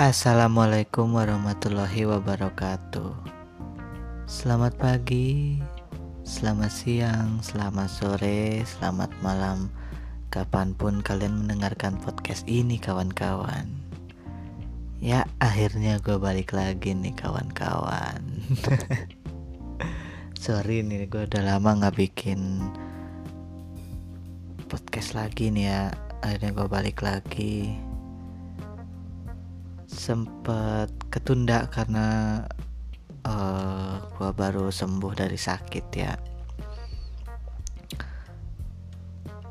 Assalamualaikum 0.00 1.12
warahmatullahi 1.12 2.08
wabarakatuh. 2.08 3.12
Selamat 4.24 4.72
pagi, 4.80 5.60
selamat 6.24 6.72
siang, 6.72 7.44
selamat 7.44 7.84
sore, 7.92 8.64
selamat 8.64 9.12
malam, 9.20 9.68
kapan 10.32 10.72
pun 10.72 11.04
kalian 11.04 11.44
mendengarkan 11.44 12.00
podcast 12.00 12.48
ini, 12.48 12.80
kawan-kawan. 12.80 13.68
Ya, 15.04 15.28
akhirnya 15.36 16.00
gue 16.00 16.16
balik 16.16 16.56
lagi 16.56 16.96
nih, 16.96 17.12
kawan-kawan. 17.20 18.24
Sorry 20.48 20.80
nih, 20.80 21.12
gue 21.12 21.28
udah 21.28 21.44
lama 21.44 21.76
nggak 21.76 22.00
bikin 22.00 22.72
podcast 24.64 25.12
lagi 25.12 25.52
nih 25.52 25.68
ya. 25.68 25.92
Akhirnya 26.24 26.56
gue 26.56 26.68
balik 26.72 27.04
lagi 27.04 27.89
sempet 30.00 30.88
ketunda 31.12 31.68
karena 31.68 32.40
uh, 33.28 34.00
gua 34.16 34.32
baru 34.32 34.72
sembuh 34.72 35.12
dari 35.12 35.36
sakit 35.36 35.86
ya. 35.92 36.16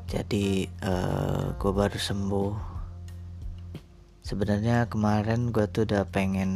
Jadi 0.10 0.66
uh, 0.82 1.54
gua 1.62 1.74
baru 1.86 2.00
sembuh. 2.02 2.54
Sebenarnya 4.26 4.90
kemarin 4.90 5.54
gua 5.54 5.70
tuh 5.70 5.86
udah 5.86 6.10
pengen 6.10 6.50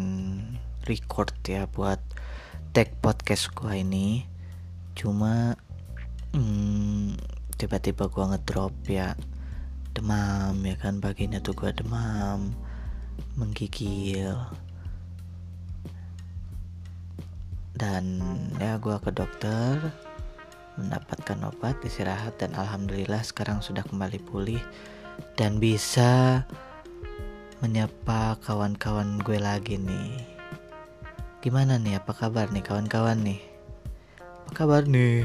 record 0.89 1.29
ya 1.45 1.69
buat 1.69 2.01
tag 2.73 2.97
podcast 2.97 3.53
gua 3.53 3.77
ini. 3.77 4.25
Cuma 4.97 5.53
hmm, 6.33 7.13
tiba-tiba 7.61 8.09
gua 8.09 8.33
ngedrop 8.33 8.73
ya. 8.89 9.13
Demam 9.93 10.57
ya 10.65 10.73
kan 10.81 10.97
paginya 10.97 11.37
tuh 11.37 11.53
gua 11.53 11.69
demam 11.69 12.72
menggigil. 13.37 14.37
Dan 17.73 18.21
ya 18.61 18.77
gue 18.77 18.95
ke 19.01 19.09
dokter 19.09 19.81
mendapatkan 20.77 21.37
obat 21.49 21.77
istirahat 21.85 22.37
dan 22.41 22.53
alhamdulillah 22.57 23.21
sekarang 23.25 23.61
sudah 23.61 23.81
kembali 23.85 24.21
pulih. 24.21 24.61
Dan 25.37 25.57
bisa 25.61 26.41
menyapa 27.63 28.37
kawan-kawan 28.43 29.23
gue 29.23 29.39
lagi 29.39 29.79
nih. 29.79 30.19
Gimana 31.39 31.79
nih? 31.79 31.99
Apa 31.99 32.11
kabar 32.11 32.51
nih 32.51 32.63
kawan-kawan 32.63 33.23
nih? 33.23 33.39
Apa 34.19 34.51
kabar 34.51 34.83
nih? 34.83 35.23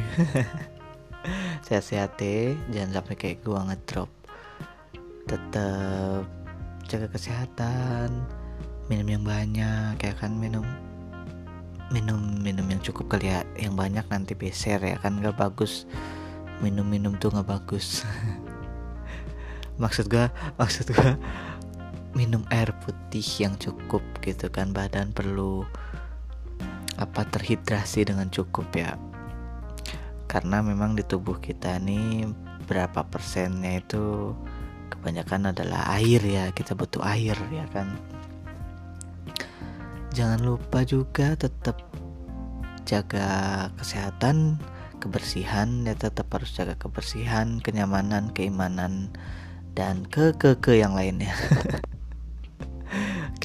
Sehat-sehat 1.67 2.17
deh 2.17 2.55
jangan 2.71 3.03
sampai 3.03 3.15
kayak 3.19 3.43
gue 3.43 3.59
ngedrop. 3.59 4.11
Tetap 5.27 6.38
jaga 6.89 7.13
kesehatan 7.13 8.25
minum 8.89 9.05
yang 9.13 9.25
banyak 9.29 10.01
ya 10.01 10.13
kan 10.17 10.33
minum 10.33 10.65
minum 11.93 12.17
minum 12.41 12.65
yang 12.65 12.81
cukup 12.81 13.17
kali 13.17 13.29
ya 13.29 13.45
yang 13.61 13.77
banyak 13.77 14.05
nanti 14.09 14.33
beser 14.33 14.81
ya 14.81 14.97
kan 14.97 15.21
gak 15.21 15.37
bagus. 15.37 15.85
Minum 16.65 16.89
minum 16.89 17.13
tuh 17.21 17.29
gak 17.29 17.45
bagus. 17.45 18.09
Maksud 19.83 20.09
gua 20.11 20.33
maksud 20.59 20.91
gua 20.91 21.15
minum 22.17 22.43
air 22.51 22.73
putih 22.83 23.23
yang 23.39 23.55
cukup 23.61 24.03
gitu 24.25 24.51
kan 24.51 24.75
badan 24.75 25.15
perlu 25.15 25.63
apa 26.99 27.23
terhidrasi 27.29 28.09
dengan 28.09 28.33
cukup 28.33 28.67
ya. 28.75 28.97
Karena 30.27 30.65
memang 30.65 30.99
di 30.99 31.05
tubuh 31.07 31.39
kita 31.39 31.79
nih 31.79 32.27
berapa 32.67 33.07
persennya 33.07 33.81
itu 33.81 34.35
kebanyakan 34.91 35.55
adalah 35.55 35.95
air 36.01 36.21
ya 36.25 36.45
kita 36.53 36.75
butuh 36.75 37.05
air 37.05 37.37
ya 37.53 37.67
kan? 37.71 37.95
Jangan 40.13 40.41
lupa 40.43 40.83
juga 40.83 41.39
tetap 41.39 41.79
jaga 42.89 43.69
kesehatan 43.77 44.59
kebersihan 44.99 45.87
ya 45.87 45.95
tetap 45.95 46.27
harus 46.35 46.51
jaga 46.57 46.75
kebersihan 46.75 47.63
kenyamanan 47.63 48.35
keimanan 48.35 49.13
dan 49.77 50.09
ke 50.09 50.35
ke 50.35 50.59
ke 50.59 50.81
yang 50.81 50.97
lainnya. 50.97 51.37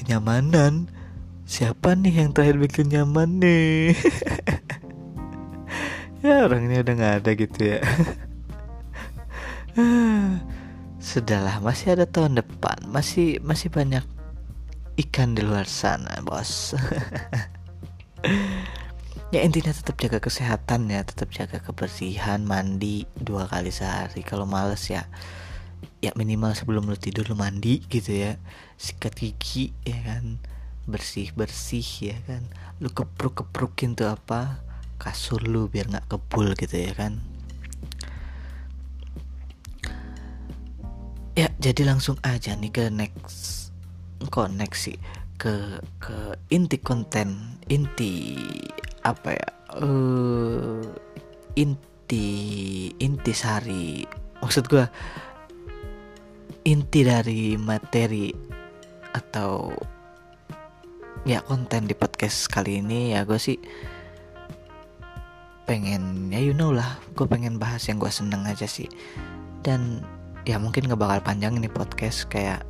Kenyamanan? 0.00 0.90
Siapa 1.44 1.92
nih 1.94 2.24
yang 2.24 2.32
terakhir 2.32 2.56
bikin 2.56 2.88
nyaman 2.90 3.38
nih? 3.38 3.92
Ya 6.24 6.48
orangnya 6.48 6.80
udah 6.80 6.94
nggak 6.96 7.14
ada 7.20 7.30
gitu 7.36 7.60
ya 7.68 7.84
Sudahlah, 11.04 11.60
masih 11.60 12.00
ada 12.00 12.08
tahun 12.08 12.40
depan, 12.40 12.80
masih 12.88 13.36
masih 13.44 13.68
banyak 13.68 14.00
ikan 15.04 15.36
di 15.36 15.44
luar 15.44 15.68
sana, 15.68 16.16
bos. 16.24 16.72
ya 19.34 19.44
intinya 19.44 19.68
tetap 19.76 20.00
jaga 20.00 20.16
kesehatan 20.16 20.88
ya, 20.88 21.04
tetap 21.04 21.28
jaga 21.28 21.60
kebersihan, 21.60 22.40
mandi 22.48 23.04
dua 23.20 23.44
kali 23.44 23.68
sehari. 23.68 24.24
Kalau 24.24 24.48
males 24.48 24.88
ya, 24.88 25.04
ya 26.00 26.16
minimal 26.16 26.56
sebelum 26.56 26.88
lu 26.88 26.96
tidur 26.96 27.28
lu 27.28 27.36
mandi 27.36 27.84
gitu 27.92 28.24
ya, 28.24 28.40
sikat 28.80 29.12
gigi 29.20 29.76
ya 29.84 30.00
kan, 30.08 30.40
bersih 30.88 31.36
bersih 31.36 31.84
ya 32.00 32.16
kan, 32.24 32.48
lu 32.80 32.88
kepruk 32.88 33.44
keprukin 33.44 33.92
tuh 33.92 34.08
apa 34.08 34.64
kasur 34.96 35.44
lu 35.44 35.68
biar 35.68 35.92
nggak 35.92 36.08
kebul 36.08 36.56
gitu 36.56 36.80
ya 36.80 36.96
kan 36.96 37.33
ya 41.34 41.50
jadi 41.58 41.82
langsung 41.86 42.18
aja 42.22 42.54
nih 42.54 42.70
ke 42.70 42.84
next 42.90 43.70
sih? 44.74 44.98
Ke 45.34 45.82
ke 45.98 46.38
inti 46.54 46.78
konten 46.78 47.58
inti 47.66 48.38
apa 49.02 49.34
ya? 49.34 49.48
Uh, 49.74 50.80
inti 51.58 52.26
inti 53.02 53.32
sari. 53.34 54.06
Maksud 54.38 54.70
gue 54.70 54.86
inti 56.64 57.00
dari 57.02 57.58
materi 57.58 58.30
atau 59.14 59.74
ya 61.26 61.42
konten 61.42 61.90
di 61.90 61.94
podcast 61.96 62.48
kali 62.50 62.84
ini 62.84 63.16
ya 63.16 63.24
gue 63.24 63.40
sih 63.40 63.56
pengen 65.64 66.28
ya 66.28 66.40
you 66.44 66.52
know 66.52 66.68
lah 66.68 67.00
gue 67.16 67.24
pengen 67.24 67.56
bahas 67.56 67.88
yang 67.88 67.98
gue 67.98 68.12
seneng 68.12 68.46
aja 68.46 68.70
sih. 68.70 68.86
Dan 69.64 70.04
ya 70.44 70.60
mungkin 70.60 70.84
nggak 70.84 71.00
bakal 71.00 71.20
panjang 71.24 71.56
ini 71.56 71.72
podcast 71.72 72.28
kayak 72.28 72.60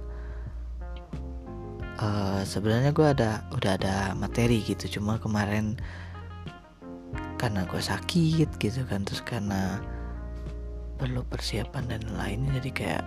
uh, 1.98 2.46
sebenarnya 2.46 2.94
gue 2.94 3.06
ada 3.06 3.42
udah 3.50 3.72
ada 3.74 3.94
materi 4.14 4.62
gitu. 4.62 4.98
Cuma 4.98 5.18
kemarin 5.18 5.74
karena 7.34 7.66
gue 7.66 7.82
sakit 7.82 8.48
gitu 8.62 8.80
kan 8.86 9.02
terus 9.02 9.20
karena 9.20 9.82
perlu 10.96 11.26
persiapan 11.26 11.90
dan 11.90 12.02
lainnya 12.14 12.62
jadi 12.62 12.70
kayak 12.70 13.04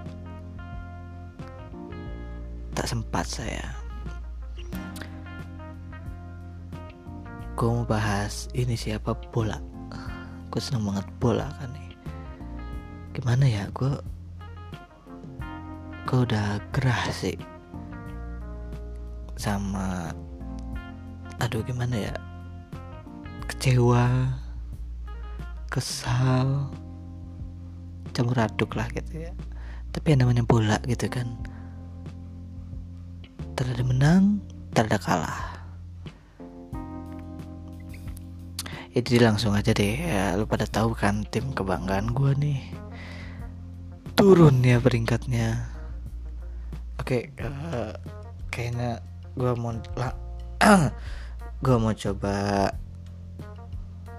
tak 2.76 2.88
sempat 2.92 3.26
saya. 3.26 3.64
Gue 7.58 7.74
mau 7.74 7.88
bahas 7.88 8.52
ini 8.54 8.78
siapa 8.78 9.18
bola. 9.34 9.58
Gue 10.52 10.62
seneng 10.62 10.86
banget 10.86 11.08
bola 11.18 11.50
kan 11.58 11.72
nih. 11.74 11.96
Gimana 13.18 13.50
ya 13.50 13.66
gue 13.74 14.17
gue 16.08 16.24
udah 16.24 16.64
gerah 16.72 17.04
sih? 17.12 17.36
Sama 19.36 20.16
aduh 21.44 21.60
gimana 21.68 22.00
ya? 22.00 22.16
Kecewa 23.52 24.32
kesal 25.68 26.72
campur 28.16 28.40
aduk 28.40 28.80
lah 28.80 28.88
gitu 28.96 29.28
ya. 29.28 29.36
Tapi 29.92 30.16
yang 30.16 30.24
namanya 30.24 30.48
bola 30.48 30.80
gitu 30.88 31.12
kan 31.12 31.28
terada 33.60 33.84
menang 33.84 34.40
terada 34.72 34.96
kalah. 35.04 35.60
Jadi 38.96 39.22
langsung 39.22 39.54
aja 39.54 39.76
deh 39.76 40.08
ya 40.08 40.40
lu 40.40 40.48
pada 40.48 40.64
tahu 40.64 40.96
kan 40.96 41.28
tim 41.28 41.52
kebanggaan 41.52 42.16
gue 42.16 42.32
nih. 42.40 42.62
Turun 44.16 44.64
ya 44.64 44.82
peringkatnya 44.82 45.77
Oke, 47.08 47.32
okay, 47.40 47.48
uh, 47.48 47.48
eh, 47.72 47.94
kayaknya 48.52 49.00
gue 49.40 49.56
mau 49.56 49.72
lah, 49.96 50.12
gue 51.64 51.78
mau 51.80 51.96
coba 51.96 52.68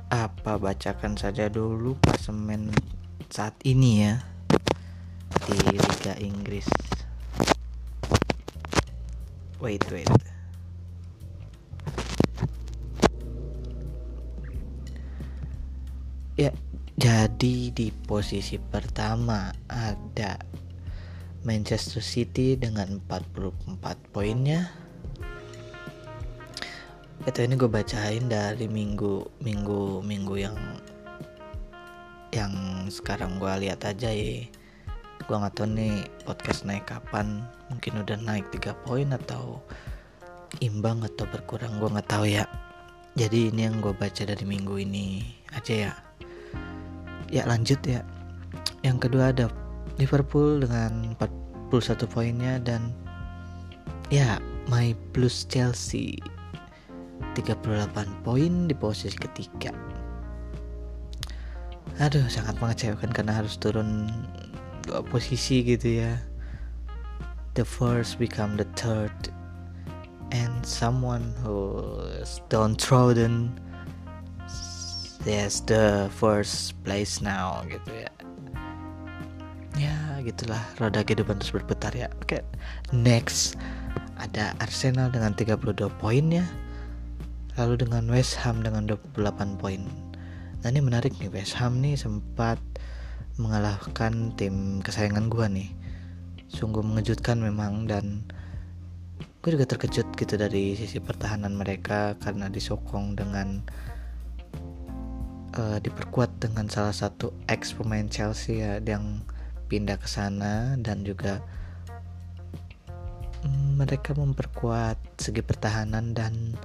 apa 0.09 0.53
bacakan 0.57 1.13
saja 1.13 1.53
dulu 1.53 2.01
klasemen 2.01 2.73
saat 3.29 3.53
ini 3.69 4.09
ya 4.09 4.25
di 5.45 5.61
Liga 5.69 6.17
Inggris. 6.17 6.65
Wait, 9.61 9.85
wait. 9.93 10.09
Ya, 16.41 16.57
jadi 16.97 17.69
di 17.69 17.93
posisi 17.93 18.57
pertama 18.57 19.53
ada 19.69 20.41
Manchester 21.47 22.03
City 22.03 22.59
dengan 22.59 22.99
44 23.07 23.79
poinnya. 24.11 24.71
Itu 27.23 27.39
ini 27.45 27.55
gue 27.55 27.71
bacain 27.71 28.27
dari 28.27 28.67
minggu 28.67 29.43
minggu 29.43 30.01
minggu 30.03 30.35
yang 30.39 30.57
yang 32.35 32.53
sekarang 32.91 33.39
gue 33.39 33.69
lihat 33.69 33.85
aja 33.87 34.11
ya. 34.11 34.47
Gue 35.29 35.37
nggak 35.37 35.55
tahu 35.61 35.69
nih 35.77 36.09
podcast 36.25 36.65
naik 36.65 36.89
kapan. 36.89 37.45
Mungkin 37.69 38.01
udah 38.03 38.19
naik 38.19 38.49
tiga 38.55 38.73
poin 38.87 39.13
atau 39.13 39.61
imbang 40.65 41.05
atau 41.05 41.29
berkurang 41.29 41.77
gue 41.77 41.91
nggak 41.93 42.09
tahu 42.09 42.25
ya. 42.27 42.49
Jadi 43.19 43.53
ini 43.53 43.67
yang 43.67 43.83
gue 43.83 43.93
baca 43.93 44.23
dari 44.25 44.45
minggu 44.47 44.75
ini 44.79 45.27
aja 45.53 45.75
ya. 45.75 45.93
Ya 47.29 47.43
lanjut 47.45 47.83
ya. 47.85 48.01
Yang 48.81 49.11
kedua 49.11 49.35
ada 49.35 49.53
Liverpool 49.99 50.63
dengan 50.63 51.15
41 51.19 52.07
poinnya 52.07 52.63
dan 52.63 52.95
ya 54.09 54.39
my 54.71 54.95
plus 55.13 55.45
Chelsea 55.51 56.17
38 57.35 57.95
poin 58.23 58.71
di 58.71 58.75
posisi 58.79 59.19
ketiga. 59.19 59.75
Aduh 61.99 62.31
sangat 62.31 62.55
mengecewakan 62.63 63.11
karena 63.11 63.43
harus 63.43 63.59
turun 63.59 64.07
dua 64.87 65.03
posisi 65.03 65.67
gitu 65.67 66.07
ya. 66.07 66.15
The 67.59 67.67
first 67.67 68.23
become 68.23 68.55
the 68.55 68.71
third 68.79 69.35
and 70.31 70.63
someone 70.63 71.35
who 71.43 71.83
is 72.23 72.39
downtrodden 72.47 73.51
yes 75.27 75.61
the 75.67 76.07
first 76.15 76.79
place 76.85 77.19
now 77.19 77.67
gitu 77.67 78.07
ya 78.07 78.13
gitulah 80.29 80.61
roda 80.77 81.01
kehidupan 81.01 81.41
terus 81.41 81.57
berputar 81.57 81.93
ya. 81.97 82.13
Oke 82.21 82.45
next. 82.93 83.57
Ada 84.19 84.53
Arsenal 84.59 85.09
dengan 85.15 85.33
32 85.33 85.89
poin 85.97 86.25
ya. 86.29 86.45
Lalu 87.57 87.87
dengan 87.87 88.05
West 88.13 88.39
Ham 88.45 88.63
dengan 88.63 88.87
28 88.87 89.57
poin. 89.57 89.83
Nah 90.63 90.69
ini 90.69 90.81
menarik 90.83 91.15
nih 91.19 91.31
West 91.31 91.57
Ham 91.59 91.79
nih 91.81 91.95
sempat 91.95 92.59
mengalahkan 93.39 94.35
tim 94.35 94.83
kesayangan 94.83 95.31
gue 95.31 95.47
nih. 95.47 95.71
Sungguh 96.51 96.83
mengejutkan 96.83 97.39
memang 97.39 97.87
dan 97.87 98.27
gue 99.39 99.55
juga 99.55 99.71
terkejut 99.71 100.19
gitu 100.19 100.35
dari 100.35 100.75
sisi 100.75 100.99
pertahanan 100.99 101.55
mereka 101.55 102.19
karena 102.19 102.51
disokong 102.51 103.15
dengan 103.15 103.63
uh, 105.55 105.79
diperkuat 105.79 106.43
dengan 106.43 106.67
salah 106.67 106.93
satu 106.93 107.31
ex 107.47 107.73
pemain 107.73 108.11
Chelsea 108.11 108.61
ya 108.61 108.83
yang 108.83 109.23
pindah 109.69 110.01
ke 110.01 110.09
sana 110.09 110.75
dan 110.81 111.05
juga 111.05 111.45
mm, 113.45 113.79
mereka 113.79 114.17
memperkuat 114.17 115.21
segi 115.21 115.45
pertahanan 115.45 116.17
dan 116.17 116.57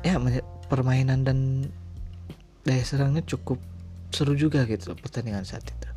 ya 0.00 0.16
permainan 0.68 1.24
dan 1.24 1.38
daya 2.64 2.84
serangnya 2.84 3.20
cukup 3.24 3.60
seru 4.08 4.32
juga 4.32 4.64
gitu 4.64 4.96
pertandingan 4.96 5.44
saat 5.44 5.68
itu. 5.68 5.90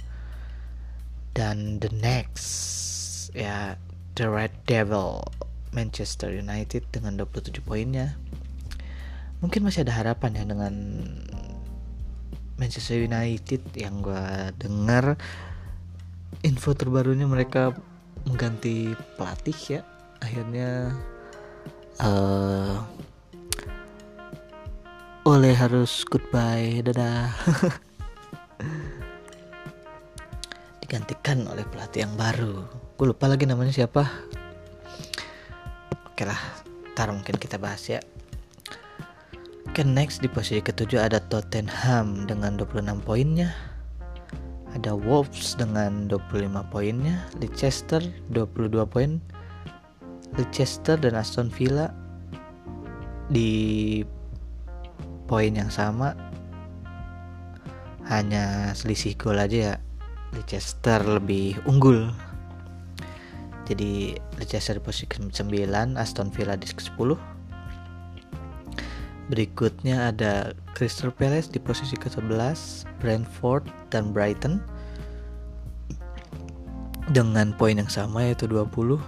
Dan 1.31 1.79
the 1.79 1.91
next 1.93 2.47
ya 3.31 3.77
the 4.17 4.25
Red 4.25 4.51
Devil 4.65 5.21
Manchester 5.71 6.33
United 6.33 6.89
dengan 6.89 7.21
27 7.21 7.61
poinnya. 7.61 8.17
Mungkin 9.37 9.61
masih 9.61 9.85
ada 9.85 9.93
harapan 10.01 10.33
ya 10.33 10.43
dengan 10.49 10.73
Manchester 12.57 13.05
United 13.05 13.61
yang 13.77 14.01
gue 14.01 14.49
dengar 14.57 15.13
info 16.41 16.73
terbarunya 16.73 17.29
mereka 17.29 17.69
mengganti 18.25 18.97
pelatih 19.15 19.77
ya. 19.77 19.81
Akhirnya 20.17 20.97
uh, 22.01 22.81
oleh 25.21 25.53
harus 25.53 26.01
goodbye 26.09 26.81
dadah. 26.81 27.29
Digantikan 30.81 31.45
oleh 31.45 31.61
pelatih 31.69 32.09
yang 32.09 32.17
baru. 32.17 32.65
Gue 32.97 33.13
lupa 33.13 33.29
lagi 33.29 33.45
namanya 33.45 33.69
siapa. 33.69 34.09
Oke 36.09 36.25
lah 36.25 36.41
ntar 36.97 37.13
mungkin 37.13 37.37
kita 37.37 37.61
bahas 37.61 37.85
ya 37.85 38.01
oke 39.77 39.93
next 39.93 40.25
di 40.25 40.29
posisi 40.33 40.57
ketujuh 40.57 41.05
ada 41.05 41.21
Tottenham 41.29 42.25
dengan 42.25 42.57
26 42.57 42.97
poinnya. 43.05 43.53
Ada 44.73 44.97
Wolves 44.97 45.53
dengan 45.53 46.09
25 46.09 46.65
poinnya. 46.73 47.21
Leicester 47.37 48.01
22 48.33 48.73
poin. 48.89 49.21
Leicester 50.33 50.97
dan 50.97 51.13
Aston 51.13 51.53
Villa 51.53 51.93
di 53.29 54.01
poin 55.29 55.53
yang 55.53 55.69
sama. 55.69 56.17
Hanya 58.09 58.73
selisih 58.73 59.13
gol 59.13 59.37
aja 59.37 59.57
ya. 59.61 59.75
Leicester 60.33 61.05
lebih 61.05 61.53
unggul. 61.69 62.09
Jadi 63.69 64.17
Leicester 64.41 64.73
di 64.73 64.81
posisi 64.81 65.05
ke-9 65.05 65.69
Aston 66.01 66.33
Villa 66.33 66.57
di 66.57 66.65
ke-10 66.65 67.36
berikutnya 69.27 70.11
ada 70.11 70.55
Crystal 70.75 71.11
Palace 71.11 71.51
di 71.51 71.59
posisi 71.59 71.99
ke-11 71.99 72.87
Brentford 73.03 73.67
dan 73.91 74.15
Brighton 74.15 74.63
dengan 77.11 77.55
poin 77.55 77.79
yang 77.79 77.91
sama 77.91 78.27
yaitu 78.31 78.47
20 78.47 78.99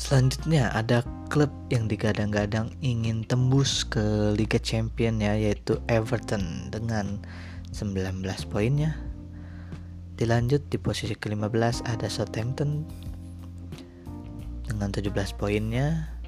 selanjutnya 0.00 0.72
ada 0.72 1.04
klub 1.30 1.54
yang 1.70 1.86
digadang-gadang 1.86 2.74
ingin 2.82 3.22
tembus 3.22 3.86
ke 3.86 4.34
Liga 4.34 4.58
Champion 4.58 5.22
ya 5.22 5.38
yaitu 5.38 5.78
Everton 5.86 6.72
dengan 6.74 7.22
19 7.70 8.18
poinnya. 8.50 8.98
Dilanjut 10.18 10.66
di 10.68 10.76
posisi 10.76 11.14
ke-15 11.14 11.86
ada 11.86 12.10
Southampton 12.10 12.82
dengan 14.66 14.90
17 14.90 15.14
poinnya. 15.38 16.19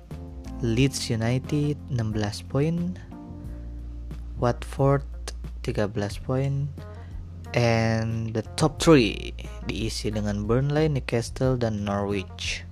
Leeds 0.62 1.10
United 1.10 1.74
16 1.90 2.46
poin. 2.46 2.94
Watford 4.38 5.02
13 5.66 5.90
poin. 6.22 6.70
And 7.52 8.30
the 8.30 8.46
top 8.54 8.78
3 8.78 9.34
diisi 9.66 10.14
dengan 10.14 10.46
Burnley, 10.46 10.86
Newcastle, 10.86 11.58
dan 11.58 11.82
Norwich. 11.82 12.62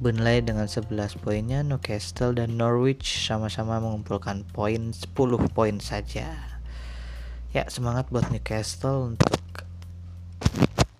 Burnley 0.00 0.44
dengan 0.44 0.68
11 0.68 1.16
poinnya, 1.24 1.64
Newcastle 1.64 2.36
dan 2.36 2.60
Norwich 2.60 3.24
sama-sama 3.24 3.80
mengumpulkan 3.80 4.44
poin 4.52 4.92
10 4.92 5.16
poin 5.56 5.76
saja. 5.80 6.36
Ya, 7.56 7.64
semangat 7.72 8.12
buat 8.12 8.28
Newcastle 8.28 9.16
untuk 9.16 9.40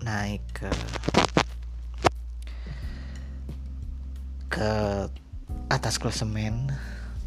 naik 0.00 0.40
ke 0.56 0.72
ke 4.50 4.72
atas 5.90 5.98
klasemen 5.98 6.70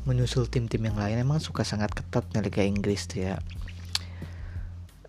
menyusul 0.08 0.48
tim-tim 0.48 0.88
yang 0.88 0.96
lain 0.96 1.20
emang 1.20 1.36
suka 1.36 1.68
sangat 1.68 1.92
ketat 1.92 2.24
nih 2.32 2.48
Liga 2.48 2.64
Inggris 2.64 3.12
tuh 3.12 3.28
ya. 3.28 3.36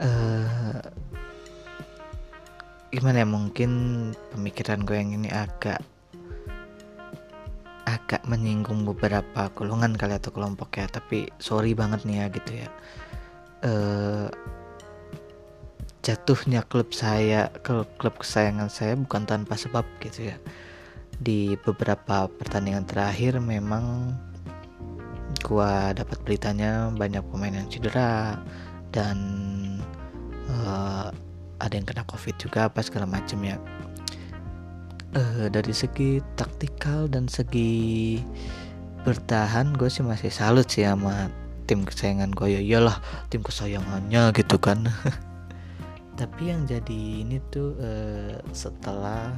Uh, 0.02 0.82
gimana 2.90 3.23
ya 3.23 3.28
mungkin 3.30 3.70
pemikiran 4.34 4.82
gue 4.82 4.99
yang 4.99 5.14
ini 5.14 5.30
agak 5.30 5.78
agak 7.87 8.26
menyinggung 8.26 8.82
beberapa 8.82 9.46
golongan 9.54 9.94
kali 9.94 10.18
atau 10.18 10.34
kelompok 10.34 10.75
ya 10.75 10.90
tapi 10.90 11.30
sorry 11.38 11.78
banget 11.78 12.02
nih 12.02 12.26
ya 12.26 12.26
gitu 12.34 12.50
ya 12.58 12.68
uh, 13.70 14.26
jatuhnya 16.02 16.66
klub 16.66 16.90
saya 16.90 17.54
ke 17.62 17.87
klub 18.02 18.18
kesayangan 18.18 18.66
saya 18.66 18.99
bukan 18.99 19.23
tanpa 19.30 19.54
sebab 19.54 19.87
gitu 20.02 20.34
ya 20.34 20.42
di 21.21 21.54
beberapa 21.62 22.26
pertandingan 22.26 22.87
terakhir 22.88 23.38
memang 23.38 24.16
gua 25.44 25.92
dapat 25.92 26.18
beritanya 26.25 26.88
banyak 26.94 27.21
pemain 27.28 27.52
yang 27.52 27.68
cedera 27.68 28.40
dan 28.94 29.18
uh, 30.49 31.11
ada 31.61 31.75
yang 31.75 31.87
kena 31.87 32.04
covid 32.06 32.35
juga 32.38 32.71
apa 32.71 32.80
segala 32.83 33.06
macam 33.09 33.38
ya. 33.42 33.56
Uh, 35.14 35.47
dari 35.47 35.71
segi 35.71 36.18
taktikal 36.35 37.06
dan 37.06 37.30
segi 37.30 38.18
bertahan 39.06 39.76
gue 39.76 39.87
sih 39.87 40.02
masih 40.02 40.33
salut 40.33 40.66
sih 40.66 40.83
sama 40.83 41.30
tim 41.68 41.87
kesayangan 41.87 42.33
gue 42.33 42.59
ya 42.59 42.61
iyalah 42.61 42.99
tim 43.30 43.44
kesayangannya 43.44 44.35
gitu 44.35 44.56
kan. 44.59 44.88
Tapi 46.18 46.42
yang 46.50 46.66
jadi 46.66 47.26
ini 47.26 47.38
tuh 47.50 47.75
uh, 47.78 48.38
setelah 48.54 49.35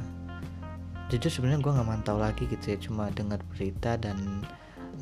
jujur 1.07 1.31
sebenarnya 1.31 1.63
gue 1.63 1.71
nggak 1.71 1.89
mantau 1.89 2.17
lagi 2.19 2.43
gitu 2.51 2.75
ya 2.75 2.77
cuma 2.77 3.07
dengar 3.15 3.39
berita 3.55 3.95
dan 3.95 4.43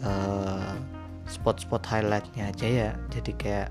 uh, 0.05 0.77
spot-spot 1.25 1.81
highlightnya 1.85 2.53
aja 2.53 2.67
ya. 2.67 2.89
Jadi 3.09 3.31
kayak 3.37 3.69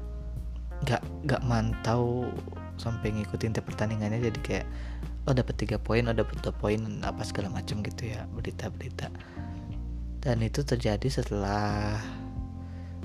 nggak 0.85 1.03
nggak 1.31 1.43
mantau 1.47 2.29
sampai 2.77 3.15
ngikutin 3.15 3.55
tiap 3.55 3.67
pertandingannya. 3.71 4.19
Jadi 4.19 4.39
kayak 4.43 4.67
oh 5.31 5.33
dapat 5.33 5.55
tiga 5.57 5.79
poin 5.79 6.05
oh 6.11 6.17
dapat 6.17 6.37
dua 6.43 6.53
poin 6.53 6.81
apa 7.07 7.23
segala 7.23 7.49
macam 7.55 7.81
gitu 7.87 8.11
ya 8.11 8.27
berita-berita. 8.35 9.09
Dan 10.25 10.41
itu 10.43 10.65
terjadi 10.65 11.07
setelah 11.07 12.01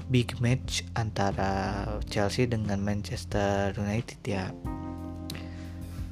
big 0.10 0.42
match 0.42 0.82
antara 0.98 1.86
Chelsea 2.10 2.50
dengan 2.50 2.82
Manchester 2.82 3.78
United 3.78 4.20
ya. 4.26 4.50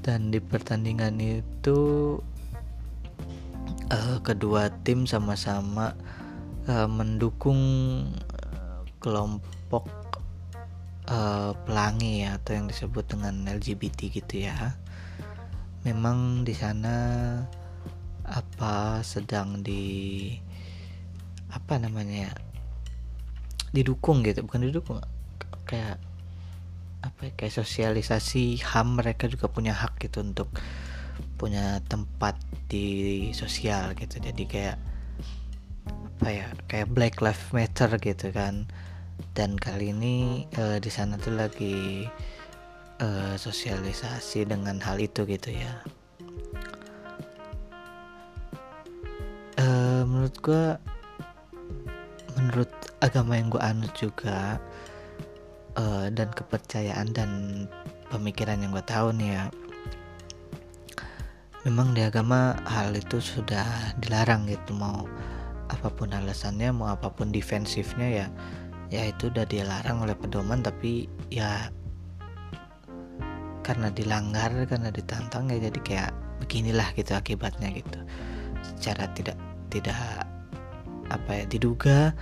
Dan 0.06 0.32
di 0.32 0.40
pertandingan 0.40 1.20
itu 1.20 2.16
uh, 3.92 4.20
kedua 4.24 4.72
tim 4.84 5.08
sama-sama 5.08 5.96
uh, 6.68 6.88
mendukung 6.90 7.60
kelompok 9.00 9.88
uh, 11.08 11.56
pelangi 11.64 12.28
ya 12.28 12.40
atau 12.40 12.58
yang 12.58 12.68
disebut 12.68 13.08
dengan 13.08 13.48
LGBT 13.48 14.00
gitu 14.12 14.48
ya. 14.48 14.76
Memang 15.88 16.44
di 16.44 16.52
sana 16.52 16.96
apa 18.28 19.00
sedang 19.08 19.64
di 19.64 20.36
apa 21.48 21.80
namanya 21.80 22.32
ya 22.32 22.34
didukung 23.72 24.24
gitu. 24.28 24.44
Bukan 24.44 24.68
didukung 24.68 25.00
kayak 25.68 26.00
apa 27.04 27.20
ya, 27.30 27.32
kayak 27.40 27.54
sosialisasi 27.56 28.60
ham 28.68 29.00
mereka 29.00 29.32
juga 29.32 29.48
punya 29.48 29.72
hak 29.72 30.02
gitu 30.02 30.20
untuk 30.26 30.52
punya 31.38 31.80
tempat 31.86 32.38
di 32.68 33.30
sosial 33.32 33.94
gitu. 33.96 34.18
Jadi 34.20 34.44
kayak 34.46 34.78
apa 35.88 36.28
ya 36.34 36.48
kayak 36.66 36.92
Black 36.92 37.22
Lives 37.22 37.54
Matter 37.54 37.90
gitu 38.02 38.34
kan. 38.34 38.66
Dan 39.34 39.58
kali 39.58 39.94
ini 39.94 40.46
uh, 40.58 40.78
di 40.78 40.90
sana 40.90 41.18
tuh 41.18 41.34
lagi 41.34 42.06
uh, 43.02 43.34
sosialisasi 43.38 44.46
dengan 44.46 44.78
hal 44.82 44.98
itu 45.02 45.26
gitu 45.26 45.54
ya. 45.54 45.74
Uh, 49.58 50.06
menurut 50.06 50.38
gue 50.42 50.66
menurut 52.38 52.72
agama 53.02 53.34
yang 53.38 53.50
gue 53.50 53.62
anut 53.62 53.94
juga 53.98 54.62
uh, 55.78 56.06
dan 56.14 56.30
kepercayaan 56.30 57.10
dan 57.14 57.32
pemikiran 58.14 58.62
yang 58.62 58.70
gue 58.70 58.86
tahu 58.86 59.10
nih 59.18 59.34
ya 59.34 59.44
memang 61.68 61.92
di 61.92 62.00
agama 62.00 62.56
hal 62.64 62.96
itu 62.96 63.20
sudah 63.20 63.92
dilarang 64.00 64.48
gitu 64.48 64.72
mau 64.72 65.04
apa 65.68 65.92
pun 65.92 66.16
alasannya 66.16 66.72
mau 66.72 66.88
apa 66.88 67.12
pun 67.12 67.28
defensifnya 67.28 68.08
ya 68.08 68.28
ya 68.88 69.12
itu 69.12 69.28
udah 69.28 69.44
dilarang 69.44 70.00
oleh 70.08 70.16
pedoman 70.16 70.64
tapi 70.64 71.12
ya 71.28 71.68
karena 73.68 73.92
dilanggar 73.92 74.56
karena 74.64 74.88
ditantang 74.96 75.52
ya 75.52 75.60
jadi 75.60 75.80
kayak 75.84 76.12
beginilah 76.40 76.88
gitu 76.96 77.12
akibatnya 77.12 77.76
gitu. 77.76 78.00
Secara 78.64 79.12
tidak 79.12 79.36
tidak 79.68 80.24
apa 81.12 81.44
ya 81.44 81.46
diduga 81.52 82.16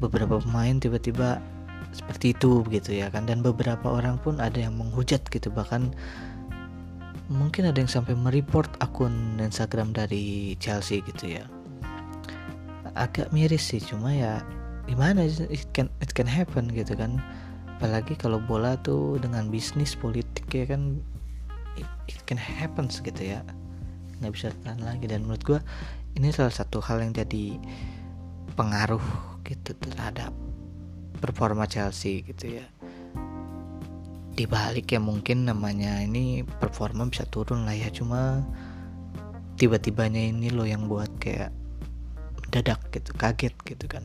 beberapa 0.00 0.40
pemain 0.40 0.80
tiba-tiba 0.80 1.44
seperti 1.92 2.32
itu 2.32 2.64
begitu 2.64 2.96
ya 2.96 3.12
kan. 3.12 3.28
Dan 3.28 3.44
beberapa 3.44 3.92
orang 3.92 4.16
pun 4.16 4.40
ada 4.40 4.56
yang 4.56 4.80
menghujat 4.80 5.20
gitu 5.28 5.52
bahkan 5.52 5.92
mungkin 7.26 7.66
ada 7.66 7.78
yang 7.82 7.90
sampai 7.90 8.14
mereport 8.14 8.70
akun 8.78 9.38
Instagram 9.42 9.90
dari 9.90 10.54
Chelsea 10.62 11.02
gitu 11.02 11.38
ya. 11.38 11.44
Agak 12.96 13.34
miris 13.34 13.66
sih 13.66 13.82
cuma 13.82 14.14
ya 14.14 14.40
gimana 14.86 15.26
it 15.26 15.66
can 15.74 15.90
it 15.98 16.14
can 16.14 16.28
happen 16.28 16.70
gitu 16.70 16.94
kan. 16.94 17.18
Apalagi 17.76 18.16
kalau 18.16 18.40
bola 18.40 18.78
tuh 18.80 19.20
dengan 19.20 19.52
bisnis 19.52 19.92
politik 19.92 20.48
ya 20.48 20.64
kan 20.64 21.02
it, 21.76 21.88
it 22.08 22.20
can 22.24 22.38
happen 22.38 22.88
gitu 22.88 23.22
ya. 23.22 23.42
Nggak 24.22 24.32
bisa 24.32 24.46
tahan 24.64 24.80
lagi. 24.86 25.04
Dan 25.10 25.26
menurut 25.28 25.42
gue 25.44 25.60
ini 26.16 26.32
salah 26.32 26.54
satu 26.54 26.80
hal 26.80 27.04
yang 27.04 27.12
jadi 27.12 27.60
pengaruh 28.56 29.02
gitu 29.44 29.76
terhadap 29.76 30.32
performa 31.20 31.68
Chelsea 31.68 32.24
gitu 32.24 32.60
ya 32.60 32.66
dibalik 34.36 34.92
ya 34.92 35.00
mungkin 35.00 35.48
namanya 35.48 36.04
ini 36.04 36.44
performa 36.44 37.08
bisa 37.08 37.24
turun 37.26 37.64
lah 37.64 37.72
ya. 37.72 37.88
Cuma 37.88 38.44
tiba-tibanya 39.56 40.20
ini 40.20 40.52
loh 40.52 40.68
yang 40.68 40.86
buat 40.86 41.08
kayak 41.16 41.50
dadak 42.52 42.84
gitu 42.92 43.16
kaget 43.16 43.56
gitu 43.64 43.88
kan. 43.88 44.04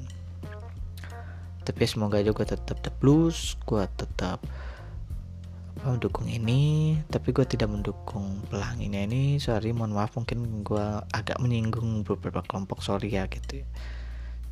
Tapi 1.62 1.84
semoga 1.86 2.24
juga 2.26 2.48
tetap 2.48 2.82
the 2.82 2.90
blues 3.04 3.60
gue 3.68 3.84
tetap 4.00 4.42
mendukung 5.84 6.26
ini. 6.32 6.96
Tapi 7.12 7.36
gue 7.36 7.46
tidak 7.46 7.70
mendukung 7.70 8.42
pelanginya 8.48 9.04
ini. 9.04 9.38
Sorry 9.38 9.76
mohon 9.76 9.94
maaf 9.94 10.16
mungkin 10.16 10.64
gue 10.64 10.86
agak 11.12 11.38
menyinggung 11.44 12.08
beberapa 12.08 12.42
kelompok 12.48 12.82
sorry 12.82 13.14
ya 13.14 13.28
gitu 13.28 13.62
ya. 13.62 13.68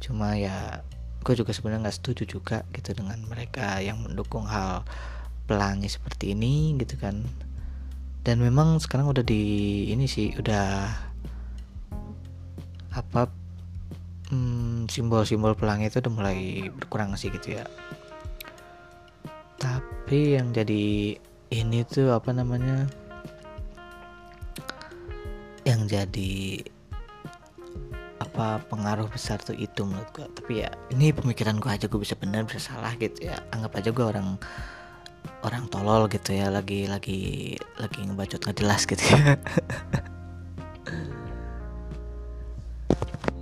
Cuma 0.04 0.36
ya 0.36 0.84
gue 1.20 1.34
juga 1.36 1.52
sebenarnya 1.52 1.90
nggak 1.90 1.98
setuju 2.00 2.24
juga 2.28 2.64
gitu 2.72 2.96
dengan 2.96 3.20
mereka 3.28 3.84
yang 3.84 4.00
mendukung 4.00 4.48
hal 4.48 4.88
pelangi 5.50 5.90
seperti 5.90 6.38
ini 6.38 6.78
gitu 6.78 6.94
kan. 7.02 7.26
Dan 8.22 8.46
memang 8.46 8.78
sekarang 8.78 9.10
udah 9.10 9.26
di 9.26 9.42
ini 9.90 10.06
sih 10.06 10.38
udah 10.38 10.86
apa 12.94 13.26
hmm, 14.30 14.86
simbol-simbol 14.86 15.58
pelangi 15.58 15.90
itu 15.90 15.98
udah 15.98 16.14
mulai 16.14 16.70
berkurang 16.70 17.18
sih 17.18 17.34
gitu 17.34 17.58
ya. 17.58 17.66
Tapi 19.58 20.38
yang 20.38 20.54
jadi 20.54 21.18
ini 21.50 21.80
tuh 21.90 22.14
apa 22.14 22.30
namanya 22.30 22.86
yang 25.66 25.90
jadi 25.90 26.62
apa 28.22 28.62
pengaruh 28.70 29.10
besar 29.10 29.42
tuh 29.42 29.58
itu 29.58 29.84
menurut 29.84 30.08
gue 30.16 30.28
tapi 30.32 30.64
ya 30.64 30.70
ini 30.96 31.12
pemikiran 31.12 31.60
gue 31.60 31.72
aja 31.76 31.86
gue 31.92 32.00
bisa 32.00 32.16
benar 32.16 32.46
bisa 32.46 32.62
salah 32.62 32.94
gitu 33.02 33.26
ya. 33.26 33.42
Anggap 33.52 33.82
aja 33.82 33.90
gue 33.90 34.06
orang 34.06 34.38
orang 35.44 35.72
tolol 35.72 36.12
gitu 36.12 36.36
ya 36.36 36.52
lagi 36.52 36.84
lagi 36.90 37.56
lagi 37.80 38.00
ngebacot 38.04 38.44
nggak 38.44 38.58
jelas 38.60 38.84
gitu 38.88 39.04
ya. 39.04 39.36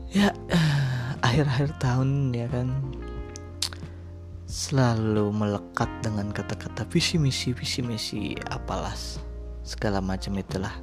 Ya 0.08 0.34
akhir-akhir 1.28 1.78
tahun 1.78 2.34
ya 2.34 2.48
kan 2.50 2.74
selalu 4.48 5.30
melekat 5.30 5.92
dengan 6.02 6.32
kata-kata 6.34 6.88
visi 6.90 7.22
misi 7.22 7.54
visi 7.54 7.86
misi 7.86 8.34
apalah 8.50 8.96
segala 9.62 10.02
macam 10.02 10.34
itulah. 10.40 10.74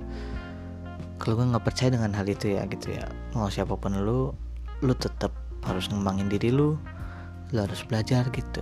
Kalau 1.18 1.40
gue 1.40 1.50
nggak 1.50 1.64
percaya 1.66 1.90
dengan 1.96 2.12
hal 2.14 2.28
itu 2.28 2.52
ya 2.52 2.62
gitu 2.68 2.94
ya. 2.94 3.08
Mau 3.34 3.48
siapa 3.50 3.74
pun 3.74 3.96
lu 3.96 4.30
lu 4.84 4.94
tetap 4.94 5.32
harus 5.64 5.88
ngembangin 5.88 6.28
diri 6.28 6.52
lu 6.52 6.76
lu 7.50 7.58
harus 7.58 7.80
belajar 7.88 8.28
gitu 8.30 8.60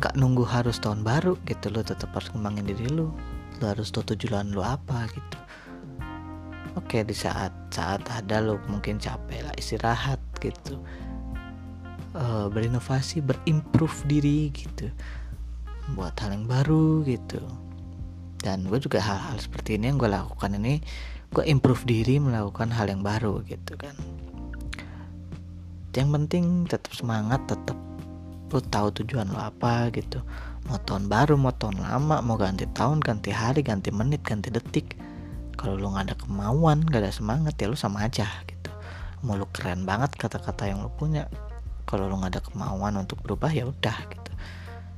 nggak 0.00 0.16
nunggu 0.16 0.48
harus 0.48 0.80
tahun 0.80 1.04
baru 1.04 1.36
gitu 1.44 1.68
lu 1.68 1.84
tetap 1.84 2.08
harus 2.16 2.32
ngembangin 2.32 2.72
diri 2.72 2.88
lu 2.88 3.12
lu 3.60 3.64
harus 3.68 3.92
tahu 3.92 4.16
tujuan 4.16 4.56
lu 4.56 4.64
apa 4.64 5.04
gitu. 5.12 5.38
Oke 6.80 7.04
di 7.04 7.12
saat 7.12 7.52
saat 7.68 8.00
ada 8.08 8.40
lu 8.40 8.56
mungkin 8.64 8.96
capek 8.96 9.44
lah 9.44 9.52
istirahat 9.60 10.16
gitu. 10.40 10.80
Uh, 12.16 12.48
berinovasi 12.48 13.20
berimprove 13.20 14.00
diri 14.08 14.48
gitu. 14.56 14.88
Buat 15.92 16.16
hal 16.24 16.32
yang 16.32 16.48
baru 16.48 17.04
gitu. 17.04 17.44
Dan 18.40 18.64
gue 18.72 18.80
juga 18.80 19.04
hal-hal 19.04 19.36
seperti 19.36 19.76
ini 19.76 19.92
yang 19.92 20.00
gue 20.00 20.08
lakukan 20.08 20.56
ini 20.56 20.80
gue 21.30 21.44
improve 21.44 21.84
diri 21.84 22.16
melakukan 22.16 22.72
hal 22.72 22.88
yang 22.88 23.04
baru 23.04 23.44
gitu 23.44 23.76
kan. 23.76 23.92
Yang 25.92 26.08
penting 26.08 26.44
tetap 26.64 26.96
semangat 26.96 27.44
tetap 27.44 27.76
lu 28.50 28.58
tahu 28.58 28.90
tujuan 29.02 29.30
lo 29.30 29.38
apa 29.38 29.88
gitu. 29.94 30.18
Mau 30.66 30.78
tahun 30.82 31.06
baru 31.06 31.38
mau 31.38 31.54
tahun 31.54 31.80
lama 31.80 32.20
mau 32.20 32.36
ganti 32.36 32.66
tahun 32.74 32.98
ganti 33.00 33.30
hari 33.30 33.62
ganti 33.62 33.94
menit 33.94 34.26
ganti 34.26 34.50
detik. 34.50 34.98
Kalau 35.54 35.78
lu 35.78 35.92
nggak 35.94 36.10
ada 36.10 36.16
kemauan 36.16 36.82
gak 36.88 37.04
ada 37.04 37.12
semangat 37.12 37.54
ya 37.60 37.70
lu 37.70 37.78
sama 37.78 38.10
aja 38.10 38.26
gitu. 38.48 38.70
Mau 39.22 39.38
lu 39.38 39.46
keren 39.54 39.86
banget 39.86 40.14
kata-kata 40.18 40.66
yang 40.66 40.82
lu 40.82 40.90
punya. 40.90 41.30
Kalau 41.86 42.10
lu 42.10 42.18
nggak 42.18 42.38
ada 42.38 42.42
kemauan 42.42 42.98
untuk 42.98 43.22
berubah 43.22 43.54
ya 43.54 43.70
udah 43.70 43.98
gitu. 44.10 44.32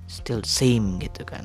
Still 0.09 0.43
same 0.45 0.97
gitu 1.01 1.29
kan. 1.29 1.45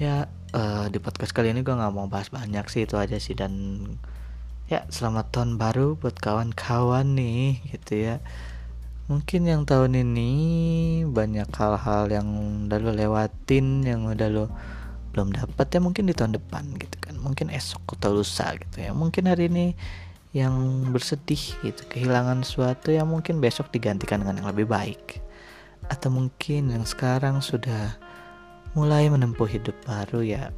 Ya 0.00 0.32
uh, 0.56 0.88
di 0.88 0.96
podcast 0.96 1.36
kali 1.36 1.52
ini 1.52 1.60
gue 1.60 1.76
nggak 1.76 1.92
mau 1.92 2.08
bahas 2.08 2.32
banyak 2.32 2.64
sih 2.72 2.88
itu 2.88 2.96
aja 2.96 3.20
sih. 3.20 3.36
Dan 3.36 3.84
ya 4.70 4.86
selamat 4.86 5.34
tahun 5.34 5.58
baru 5.58 5.98
buat 5.98 6.14
kawan-kawan 6.22 7.18
nih 7.18 7.58
gitu 7.74 8.06
ya 8.06 8.22
mungkin 9.10 9.42
yang 9.50 9.66
tahun 9.66 9.98
ini 9.98 10.30
banyak 11.10 11.50
hal-hal 11.50 12.06
yang 12.06 12.28
udah 12.70 12.78
lo 12.78 12.94
lewatin 12.94 13.82
yang 13.82 14.06
udah 14.06 14.30
lo 14.30 14.46
belum 15.10 15.34
dapat 15.34 15.66
ya 15.74 15.82
mungkin 15.82 16.06
di 16.06 16.14
tahun 16.14 16.38
depan 16.38 16.78
gitu 16.78 16.96
kan. 17.02 17.18
Mungkin 17.18 17.50
esok 17.50 17.98
atau 17.98 18.14
lusa 18.14 18.54
gitu 18.54 18.86
ya. 18.86 18.94
Mungkin 18.94 19.26
hari 19.26 19.50
ini 19.50 19.74
yang 20.30 20.54
bersedih 20.94 21.58
gitu 21.66 21.82
kehilangan 21.90 22.46
sesuatu 22.46 22.94
yang 22.94 23.10
mungkin 23.10 23.42
besok 23.42 23.74
digantikan 23.74 24.22
dengan 24.22 24.46
yang 24.46 24.48
lebih 24.54 24.70
baik. 24.70 25.18
Atau 25.90 26.14
mungkin 26.14 26.70
yang 26.70 26.86
sekarang 26.86 27.42
sudah 27.42 27.98
mulai 28.78 29.10
menempuh 29.10 29.50
hidup 29.50 29.74
baru 29.82 30.22
ya 30.22 30.54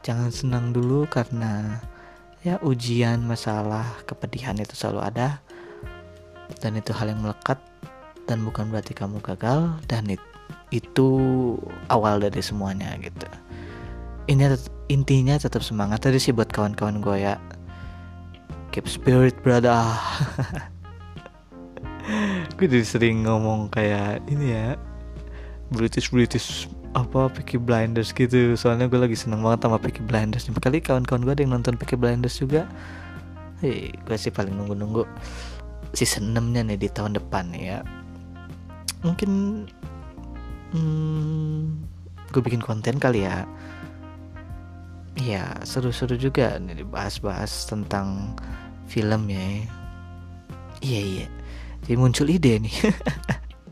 jangan 0.00 0.32
senang 0.32 0.72
dulu 0.72 1.04
karena 1.04 1.80
ya 2.40 2.56
ujian 2.64 3.24
masalah 3.24 3.84
kepedihan 4.08 4.56
itu 4.56 4.72
selalu 4.72 5.00
ada 5.00 5.43
dan 6.60 6.76
itu 6.76 6.92
hal 6.92 7.10
yang 7.12 7.20
melekat 7.24 7.56
dan 8.24 8.44
bukan 8.44 8.68
berarti 8.72 8.96
kamu 8.96 9.20
gagal. 9.20 9.76
Dan 9.88 10.08
it, 10.12 10.20
itu 10.72 11.08
awal 11.92 12.20
dari 12.20 12.40
semuanya 12.40 12.96
gitu. 13.00 13.28
Ini 14.24 14.56
intinya 14.88 15.36
tetap 15.36 15.60
semangat 15.60 16.08
tadi 16.08 16.16
sih 16.16 16.32
buat 16.32 16.48
kawan-kawan 16.48 17.04
gue 17.04 17.16
ya. 17.20 17.36
Keep 18.72 18.88
spirit 18.88 19.36
brother. 19.44 19.76
Gue 22.60 22.68
jadi 22.68 22.84
sering 22.84 23.24
ngomong 23.24 23.72
kayak 23.72 24.20
ini 24.28 24.52
ya 24.52 24.76
British 25.72 26.12
British 26.12 26.68
apa 26.92 27.32
Peaky 27.32 27.56
Blinders 27.56 28.12
gitu. 28.12 28.54
Soalnya 28.54 28.86
gue 28.86 29.00
lagi 29.00 29.16
seneng 29.16 29.40
banget 29.40 29.66
sama 29.66 29.80
Peaky 29.80 30.04
Blinders. 30.04 30.46
Kali 30.52 30.84
kawan-kawan 30.84 31.24
gue 31.24 31.32
ada 31.32 31.42
yang 31.42 31.56
nonton 31.56 31.80
Peaky 31.80 31.96
Blinders 31.96 32.36
juga. 32.36 32.68
Hei 33.64 33.88
gue 33.94 34.16
sih 34.20 34.28
paling 34.28 34.52
nunggu-nunggu 34.52 35.08
season 35.94 36.34
6 36.34 36.54
nya 36.54 36.62
nih 36.66 36.78
di 36.78 36.88
tahun 36.90 37.16
depan 37.18 37.54
ya. 37.54 37.80
Mungkin 39.06 39.30
hmm, 40.74 41.60
gue 42.30 42.42
bikin 42.42 42.62
konten 42.62 42.98
kali 42.98 43.26
ya. 43.26 43.46
Ya 45.22 45.46
seru-seru 45.62 46.18
juga 46.18 46.58
nih 46.58 46.82
dibahas-bahas 46.82 47.70
tentang 47.70 48.34
film 48.90 49.30
ya. 49.30 49.46
Iya 50.82 51.00
iya. 51.00 51.26
Jadi 51.86 51.94
muncul 51.96 52.26
ide 52.28 52.58
nih. 52.58 52.74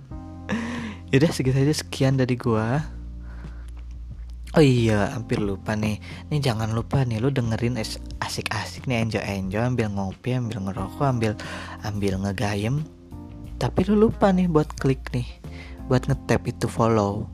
Yaudah 1.12 1.30
segitu 1.32 1.58
aja. 1.58 1.74
Sekian 1.74 2.16
dari 2.16 2.38
gua 2.38 2.80
Oh 4.52 4.60
iya, 4.60 5.16
hampir 5.16 5.40
lupa 5.40 5.72
nih. 5.72 5.96
Nih 6.28 6.44
jangan 6.44 6.76
lupa 6.76 7.08
nih 7.08 7.24
lu 7.24 7.32
dengerin 7.32 7.80
asik-asik 8.20 8.84
nih 8.84 9.00
enjoy-enjoy 9.00 9.64
ambil 9.64 9.88
ngopi, 9.88 10.36
ambil 10.36 10.68
ngerokok, 10.68 11.08
ambil 11.08 11.32
ambil 11.88 12.20
ngegayem. 12.20 12.84
Tapi 13.56 13.80
lu 13.88 13.96
lupa 13.96 14.28
nih 14.28 14.52
buat 14.52 14.68
klik 14.76 15.08
nih. 15.16 15.24
Buat 15.88 16.04
ngetap 16.04 16.44
itu 16.44 16.68
follow. 16.68 17.32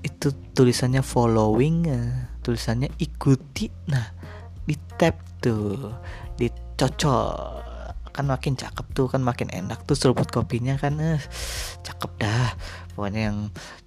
Itu 0.00 0.32
tulisannya 0.56 1.04
following, 1.04 1.84
uh, 1.92 2.32
tulisannya 2.40 2.88
ikuti. 2.96 3.68
Nah, 3.92 4.08
di 4.64 4.72
tap 4.96 5.20
tuh, 5.44 5.92
dicocok 6.40 7.76
kan 8.14 8.30
makin 8.30 8.54
cakep 8.54 8.86
tuh 8.94 9.10
kan 9.10 9.26
makin 9.26 9.50
enak 9.50 9.82
tuh 9.90 9.98
seruput 9.98 10.30
kopinya 10.30 10.78
kan 10.78 11.02
eh, 11.02 11.18
cakep 11.82 12.14
dah 12.22 12.54
pokoknya 12.94 13.28
yang 13.28 13.38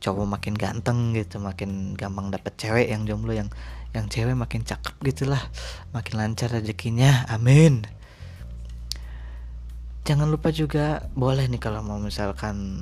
cowok 0.04 0.28
makin 0.28 0.54
ganteng 0.54 1.16
gitu 1.16 1.40
makin 1.40 1.96
gampang 1.96 2.30
dapet 2.30 2.54
cewek 2.60 2.92
yang 2.92 3.08
jomblo 3.08 3.32
yang 3.32 3.48
yang 3.96 4.12
cewek 4.12 4.36
makin 4.36 4.62
cakep 4.68 4.94
gitulah 5.02 5.42
makin 5.96 6.20
lancar 6.20 6.52
rezekinya 6.52 7.26
amin. 7.32 7.88
Jangan 10.08 10.32
lupa 10.32 10.56
juga 10.56 11.04
boleh 11.20 11.52
nih 11.52 11.60
kalau 11.60 11.84
mau 11.84 12.00
misalkan 12.00 12.80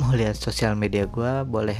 mau 0.00 0.12
lihat 0.16 0.36
sosial 0.36 0.76
media 0.76 1.04
gue 1.04 1.44
boleh 1.44 1.76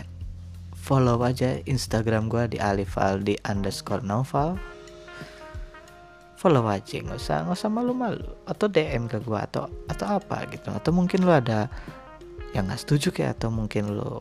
follow 0.77 1.17
aja 1.25 1.63
instagram 1.65 2.29
gue 2.29 2.53
di 2.53 2.59
alifaldi 2.61 3.41
underscore 3.49 4.05
novel 4.05 4.61
follow 6.43 6.67
aja 6.67 6.99
nggak 6.99 7.23
usah 7.23 7.47
nggak 7.47 7.55
usah 7.55 7.71
malu-malu. 7.71 8.27
Atau 8.51 8.67
DM 8.67 9.07
ke 9.07 9.23
gue 9.23 9.39
atau 9.39 9.71
atau 9.87 10.19
apa 10.19 10.43
gitu. 10.51 10.75
Atau 10.75 10.91
mungkin 10.91 11.23
lo 11.23 11.31
ada 11.31 11.71
yang 12.51 12.67
nggak 12.67 12.83
setuju 12.83 13.15
kayak 13.15 13.39
atau 13.39 13.55
mungkin 13.55 13.95
lo 13.95 14.19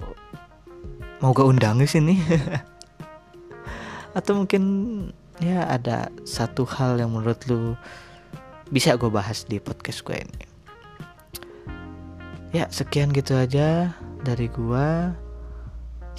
mau 1.18 1.34
gue 1.34 1.42
undang 1.42 1.82
di 1.82 1.90
sini. 1.90 2.22
Atau 4.18 4.44
mungkin 4.44 4.64
ya 5.40 5.64
ada 5.66 6.12
satu 6.28 6.68
hal 6.68 7.00
yang 7.00 7.16
menurut 7.16 7.40
lo 7.48 7.80
bisa 8.70 9.00
gue 9.00 9.08
bahas 9.08 9.48
di 9.50 9.58
podcast 9.58 10.06
gue 10.06 10.22
ini. 10.22 10.44
Ya 12.52 12.68
sekian 12.68 13.16
gitu 13.16 13.34
aja 13.40 13.96
dari 14.28 14.52
gue 14.52 14.88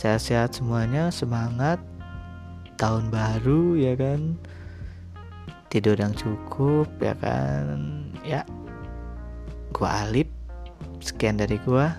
sehat-sehat 0.01 0.59
semuanya 0.59 1.13
semangat. 1.15 1.79
Tahun 2.81 3.15
baru 3.15 3.79
ya 3.79 3.95
kan 3.95 4.41
tidur 5.73 5.97
yang 5.97 6.13
cukup 6.13 6.93
ya 7.01 7.17
kan? 7.17 8.05
Ya. 8.29 8.45
Gua 9.73 10.05
Alip. 10.05 10.29
Sekian 11.01 11.41
dari 11.41 11.57
gua. 11.65 11.97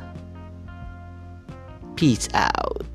Peace 1.98 2.30
out 2.38 2.93